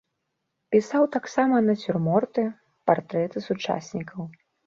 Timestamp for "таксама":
1.15-1.59